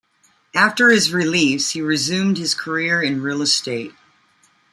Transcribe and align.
After 0.55 0.89
his 0.89 1.13
release, 1.13 1.69
he 1.69 1.79
resumed 1.83 2.39
his 2.39 2.55
career 2.55 3.03
in 3.03 3.21
real 3.21 3.43
estate. 3.43 3.93